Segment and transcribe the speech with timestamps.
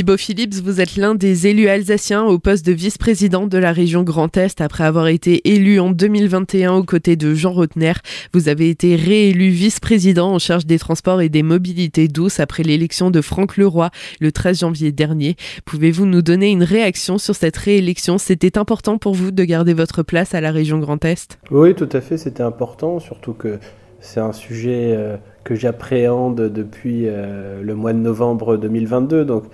[0.00, 4.02] Thibaut Phillips, vous êtes l'un des élus alsaciens au poste de vice-président de la région
[4.02, 7.92] Grand Est après avoir été élu en 2021 aux côtés de Jean Rotner.
[8.32, 13.10] Vous avez été réélu vice-président en charge des transports et des mobilités douces après l'élection
[13.10, 13.90] de Franck Leroy
[14.20, 15.36] le 13 janvier dernier.
[15.66, 18.16] Pouvez-vous nous donner une réaction sur cette réélection?
[18.16, 21.38] C'était important pour vous de garder votre place à la région Grand Est?
[21.50, 23.58] Oui, tout à fait, c'était important, surtout que
[24.00, 29.26] c'est un sujet euh, que j'appréhende depuis euh, le mois de novembre 2022.
[29.26, 29.44] Donc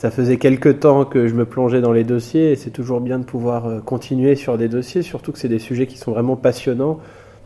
[0.00, 3.18] ça faisait quelques temps que je me plongeais dans les dossiers et c'est toujours bien
[3.18, 6.36] de pouvoir euh, continuer sur des dossiers, surtout que c'est des sujets qui sont vraiment
[6.36, 7.00] passionnants.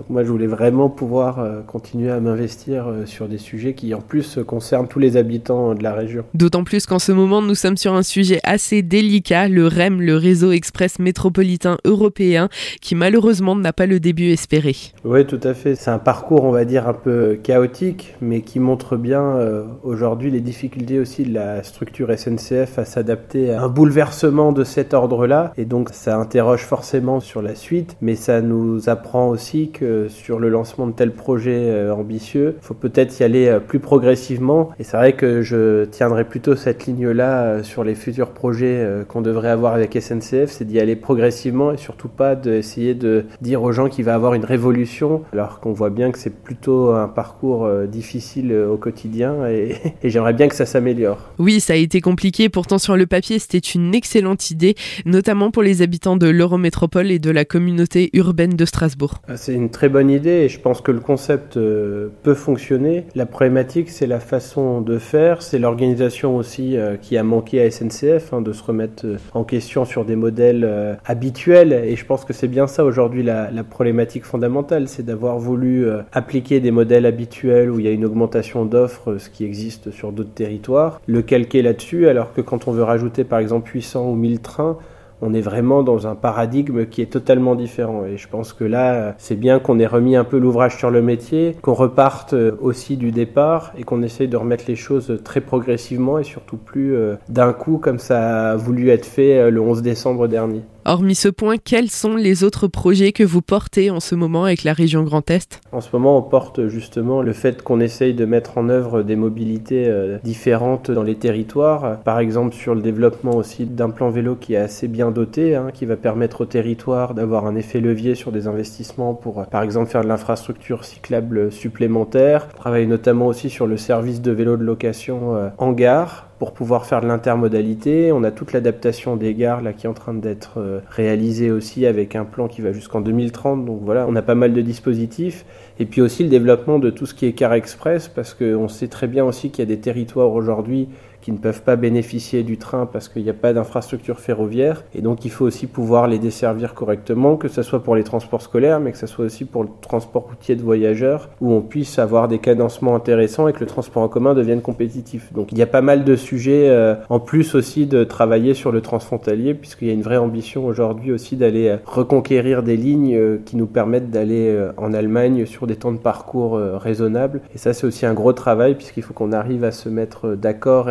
[0.00, 3.92] Donc moi, je voulais vraiment pouvoir euh, continuer à m'investir euh, sur des sujets qui,
[3.92, 6.24] en plus, concernent tous les habitants de la région.
[6.32, 10.16] D'autant plus qu'en ce moment, nous sommes sur un sujet assez délicat, le REM, le
[10.16, 12.48] réseau express métropolitain européen,
[12.80, 14.74] qui malheureusement n'a pas le début espéré.
[15.04, 15.74] Oui, tout à fait.
[15.74, 20.30] C'est un parcours, on va dire, un peu chaotique, mais qui montre bien euh, aujourd'hui
[20.30, 25.52] les difficultés aussi de la structure SNCF à s'adapter à un bouleversement de cet ordre-là.
[25.58, 30.38] Et donc, ça interroge forcément sur la suite, mais ça nous apprend aussi que sur
[30.38, 34.70] le lancement de tels projets euh, ambitieux, il faut peut-être y aller euh, plus progressivement.
[34.78, 39.20] Et c'est vrai que je tiendrai plutôt cette ligne-là euh, sur les futurs projets qu'on
[39.20, 43.72] devrait avoir avec SNCF, c'est d'y aller progressivement et surtout pas d'essayer de dire aux
[43.72, 47.68] gens qu'il va avoir une révolution, alors qu'on voit bien que c'est plutôt un parcours
[47.86, 51.30] difficile au quotidien et, et j'aimerais bien que ça s'améliore.
[51.38, 54.74] Oui, ça a été compliqué, pourtant sur le papier c'était une excellente idée,
[55.04, 59.14] notamment pour les habitants de l'Eurométropole et de la communauté urbaine de Strasbourg.
[59.36, 63.06] C'est une très bonne idée et je pense que le concept euh, peut fonctionner.
[63.14, 67.70] La problématique, c'est la façon de faire, c'est l'organisation aussi euh, qui a manqué à
[67.70, 71.72] SNCF, hein, de se remettre euh, en question sur des modèles habituels.
[71.72, 75.86] Et je pense que c'est bien ça aujourd'hui la, la, problématique fondamentale, c'est d'avoir voulu
[76.12, 80.12] appliquer des modèles habituels où il y a une augmentation d'offres, ce qui existe sur
[80.12, 84.14] d'autres territoires, le calquer là-dessus, alors que quand on veut rajouter par exemple 800 ou
[84.16, 84.78] 1000 trains,
[85.22, 88.04] on est vraiment dans un paradigme qui est totalement différent.
[88.04, 91.02] Et je pense que là, c'est bien qu'on ait remis un peu l'ouvrage sur le
[91.02, 95.40] métier, qu'on reparte euh, aussi du départ et qu'on essaye de remettre les choses très
[95.40, 99.60] progressivement et surtout plus euh, d'un coup comme ça a voulu être fait euh, le
[99.60, 100.62] 11 décembre dernier.
[100.86, 104.64] Hormis ce point, quels sont les autres projets que vous portez en ce moment avec
[104.64, 105.60] la région Grand Est?
[105.72, 109.14] En ce moment, on porte justement le fait qu'on essaye de mettre en œuvre des
[109.14, 112.00] mobilités euh, différentes dans les territoires.
[112.00, 115.68] Par exemple, sur le développement aussi d'un plan vélo qui est assez bien doté, hein,
[115.72, 119.90] qui va permettre au territoire d'avoir un effet levier sur des investissements pour, par exemple,
[119.90, 122.48] faire de l'infrastructure cyclable supplémentaire.
[122.54, 126.52] On travaille notamment aussi sur le service de vélo de location euh, en gare pour
[126.52, 128.12] pouvoir faire de l'intermodalité.
[128.12, 131.84] On a toute l'adaptation des gares là qui est en train d'être euh, réalisée aussi
[131.84, 133.66] avec un plan qui va jusqu'en 2030.
[133.66, 135.44] Donc voilà, on a pas mal de dispositifs.
[135.78, 138.88] Et puis aussi le développement de tout ce qui est car express parce qu'on sait
[138.88, 140.88] très bien aussi qu'il y a des territoires aujourd'hui
[141.20, 144.84] qui ne peuvent pas bénéficier du train parce qu'il n'y a pas d'infrastructure ferroviaire.
[144.94, 148.42] Et donc il faut aussi pouvoir les desservir correctement, que ce soit pour les transports
[148.42, 151.98] scolaires, mais que ce soit aussi pour le transport routier de voyageurs, où on puisse
[151.98, 155.32] avoir des cadencements intéressants et que le transport en commun devienne compétitif.
[155.32, 158.72] Donc il y a pas mal de sujets, euh, en plus aussi de travailler sur
[158.72, 163.14] le transfrontalier, puisqu'il y a une vraie ambition aujourd'hui aussi d'aller euh, reconquérir des lignes
[163.16, 167.40] euh, qui nous permettent d'aller en Allemagne sur des temps de parcours raisonnables.
[167.54, 170.90] Et ça c'est aussi un gros travail, puisqu'il faut qu'on arrive à se mettre d'accord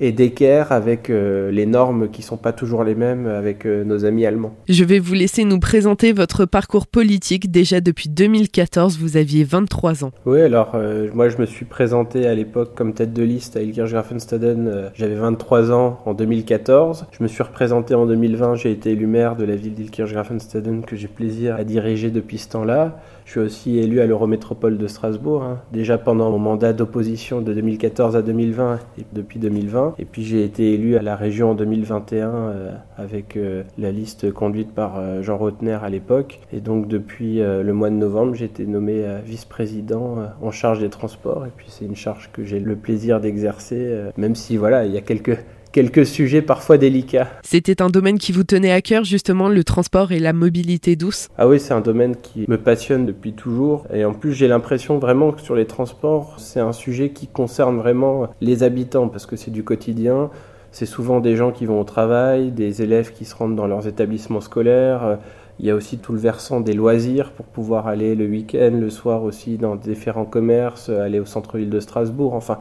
[0.00, 4.04] et d'équerre avec euh, les normes qui sont pas toujours les mêmes avec euh, nos
[4.04, 4.54] amis allemands.
[4.68, 7.50] Je vais vous laisser nous présenter votre parcours politique.
[7.50, 10.10] Déjà depuis 2014, vous aviez 23 ans.
[10.26, 13.60] Oui, alors euh, moi je me suis présenté à l'époque comme tête de liste à
[13.60, 14.90] Ilkirch-Grafenstaden.
[14.94, 17.06] J'avais 23 ans en 2014.
[17.10, 18.56] Je me suis représenté en 2020.
[18.56, 22.48] J'ai été élu maire de la ville d'Ilkirch-Grafenstaden que j'ai plaisir à diriger depuis ce
[22.50, 23.00] temps-là.
[23.28, 25.60] Je suis aussi élu à l'Eurométropole de Strasbourg, hein.
[25.70, 29.87] déjà pendant mon mandat d'opposition de 2014 à 2020 et depuis 2020.
[29.98, 34.32] Et puis j'ai été élu à la région en 2021 euh, avec euh, la liste
[34.32, 36.40] conduite par euh, Jean Rotner à l'époque.
[36.52, 41.46] Et donc depuis le mois de novembre, j'ai été nommé vice-président en charge des transports.
[41.46, 44.96] Et puis c'est une charge que j'ai le plaisir d'exercer, même si voilà, il y
[44.96, 45.38] a quelques
[45.78, 47.28] quelques sujets parfois délicats.
[47.44, 51.28] C'était un domaine qui vous tenait à cœur, justement, le transport et la mobilité douce?
[51.38, 53.86] Ah oui, c'est un domaine qui me passionne depuis toujours.
[53.94, 57.76] Et en plus, j'ai l'impression vraiment que sur les transports, c'est un sujet qui concerne
[57.76, 60.30] vraiment les habitants, parce que c'est du quotidien.
[60.72, 63.86] C'est souvent des gens qui vont au travail, des élèves qui se rendent dans leurs
[63.86, 65.20] établissements scolaires.
[65.60, 68.90] Il y a aussi tout le versant des loisirs pour pouvoir aller le week-end, le
[68.90, 72.34] soir aussi dans différents commerces, aller au centre-ville de Strasbourg.
[72.34, 72.58] Enfin,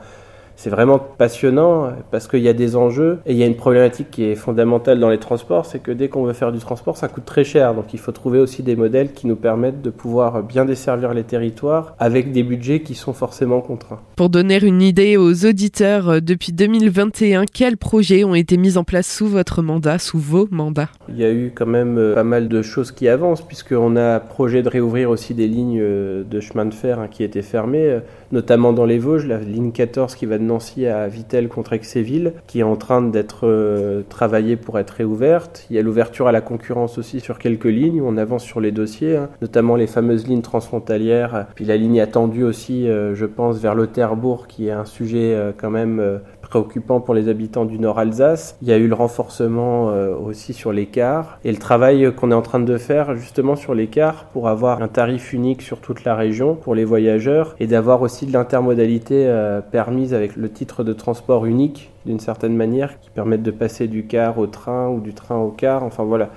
[0.58, 4.10] c'est vraiment passionnant parce qu'il y a des enjeux et il y a une problématique
[4.10, 7.08] qui est fondamentale dans les transports, c'est que dès qu'on veut faire du transport, ça
[7.08, 7.76] coûte très cher.
[7.76, 11.24] Donc il faut trouver aussi des modèles qui nous permettent de pouvoir bien desservir les
[11.24, 14.00] territoires avec des budgets qui sont forcément contraints.
[14.16, 18.84] Pour donner une idée aux auditeurs, euh, depuis 2021, quels projets ont été mis en
[18.84, 20.90] place sous votre mandat, sous vos mandats?
[21.10, 24.20] Il y a eu quand même euh, pas mal de choses qui avancent puisqu'on a
[24.20, 28.00] projet de réouvrir aussi des lignes euh, de chemin de fer hein, qui étaient fermées,
[28.32, 32.34] notamment dans les Vosges, la ligne 14 qui va de Nancy à Vittel contre Aix-et-Ville,
[32.48, 35.66] qui est en train d'être travaillée pour être réouverte.
[35.70, 38.72] Il y a l'ouverture à la concurrence aussi sur quelques lignes on avance sur les
[38.72, 43.76] dossiers, hein, notamment les fameuses lignes transfrontalières, puis la ligne attendue aussi, je pense, vers
[43.76, 48.58] Lauterbourg, qui est un sujet quand même préoccupant pour les habitants du Nord Alsace.
[48.62, 52.36] Il y a eu le renforcement euh, aussi sur l'écart et le travail qu'on est
[52.36, 56.16] en train de faire justement sur l'écart pour avoir un tarif unique sur toute la
[56.16, 60.94] région pour les voyageurs et d'avoir aussi de l'intermodalité euh, permise avec le titre de
[60.94, 65.14] transport unique d'une certaine manière qui permettent de passer du car au train ou du
[65.14, 65.84] train au car.
[65.84, 66.30] Enfin voilà.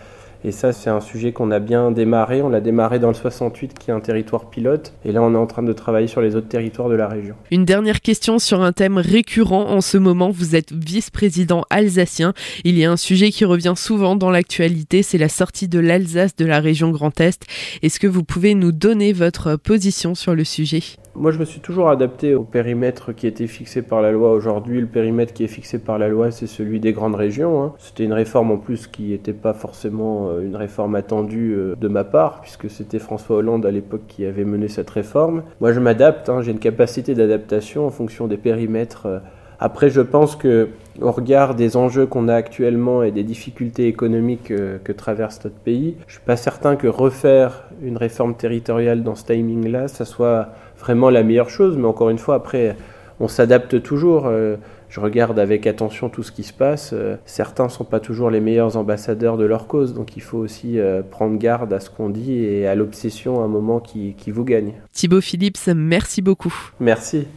[0.44, 2.40] Et ça, c'est un sujet qu'on a bien démarré.
[2.40, 4.94] On l'a démarré dans le 68, qui est un territoire pilote.
[5.04, 7.34] Et là, on est en train de travailler sur les autres territoires de la région.
[7.50, 10.30] Une dernière question sur un thème récurrent en ce moment.
[10.30, 12.32] Vous êtes vice-président alsacien.
[12.64, 16.36] Il y a un sujet qui revient souvent dans l'actualité, c'est la sortie de l'Alsace
[16.36, 17.44] de la région Grand Est.
[17.82, 20.82] Est-ce que vous pouvez nous donner votre position sur le sujet?
[21.20, 24.32] Moi, je me suis toujours adapté au périmètre qui était fixé par la loi.
[24.32, 27.62] Aujourd'hui, le périmètre qui est fixé par la loi, c'est celui des grandes régions.
[27.62, 27.72] Hein.
[27.76, 31.88] C'était une réforme en plus qui n'était pas forcément euh, une réforme attendue euh, de
[31.88, 35.42] ma part, puisque c'était François Hollande à l'époque qui avait mené cette réforme.
[35.60, 36.30] Moi, je m'adapte.
[36.30, 36.40] Hein.
[36.40, 39.04] J'ai une capacité d'adaptation en fonction des périmètres.
[39.04, 39.18] Euh.
[39.62, 40.70] Après, je pense que,
[41.02, 45.96] au regard des enjeux qu'on a actuellement et des difficultés économiques que, traverse notre pays,
[46.06, 50.48] je suis pas certain que refaire une réforme territoriale dans ce timing-là, ça soit
[50.80, 51.76] vraiment la meilleure chose.
[51.76, 52.76] Mais encore une fois, après,
[53.20, 54.26] on s'adapte toujours.
[54.26, 54.56] Euh,
[54.88, 56.90] je regarde avec attention tout ce qui se passe.
[56.92, 60.38] Euh, certains ne sont pas toujours les meilleurs ambassadeurs de leur cause, donc il faut
[60.38, 64.14] aussi euh, prendre garde à ce qu'on dit et à l'obsession à un moment qui,
[64.14, 64.72] qui vous gagne.
[64.92, 66.54] Thibaut Phillips, merci beaucoup.
[66.80, 67.28] Merci.